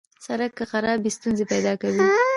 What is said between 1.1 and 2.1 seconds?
ستونزې پیدا کوي.